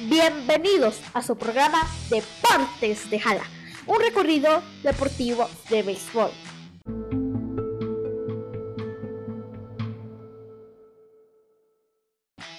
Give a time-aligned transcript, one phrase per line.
[0.00, 3.44] Bienvenidos a su programa Deportes de Jala,
[3.86, 6.32] un recorrido deportivo de béisbol.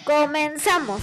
[0.05, 1.01] Comenzamos.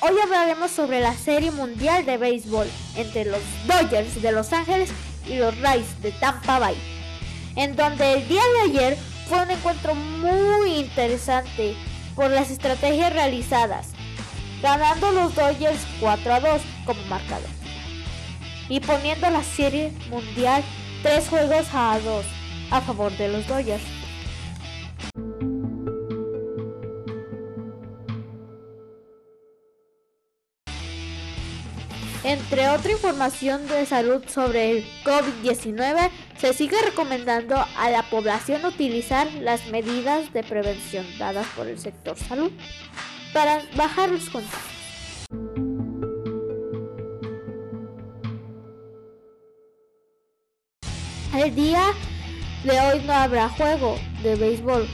[0.00, 2.66] Hoy hablaremos sobre la Serie Mundial de Béisbol
[2.96, 4.90] entre los Dodgers de Los Ángeles
[5.26, 6.76] y los Rays de Tampa Bay,
[7.56, 11.76] en donde el día de ayer fue un encuentro muy interesante
[12.14, 13.93] por las estrategias realizadas,
[14.64, 17.50] ganando los Dodgers 4 a 2 como marcador
[18.70, 20.64] y poniendo la serie mundial
[21.02, 22.24] 3 juegos a 2
[22.70, 23.82] a favor de los Dodgers.
[32.24, 39.30] Entre otra información de salud sobre el COVID-19, se sigue recomendando a la población utilizar
[39.34, 42.50] las medidas de prevención dadas por el sector salud
[43.34, 44.30] para bajar los.
[51.34, 51.82] El día
[52.64, 54.88] de hoy no habrá juego de béisbol.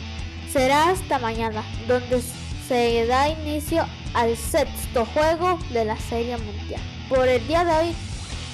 [0.51, 2.21] Será hasta mañana, donde
[2.67, 7.95] se da inicio al sexto juego de la Serie Mundial por el día de hoy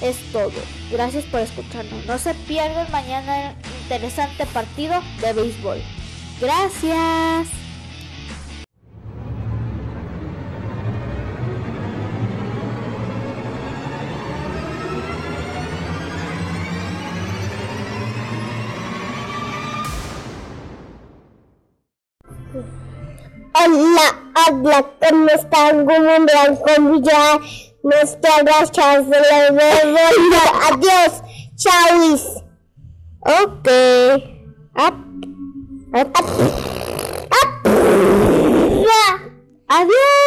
[0.01, 0.51] es todo.
[0.91, 2.05] Gracias por escucharnos.
[2.05, 5.81] No se pierdan mañana el interesante partido de béisbol.
[6.41, 7.66] Gracias.
[23.59, 27.39] Hola, habla con están Mundial con ya
[27.83, 29.05] Muchas gracias.
[30.69, 31.23] Adiós.
[31.55, 32.23] Chauis.
[33.21, 33.67] Ok.
[34.75, 34.95] Up.
[35.93, 36.09] Up.
[36.09, 36.37] Up.
[39.69, 40.26] Adiós.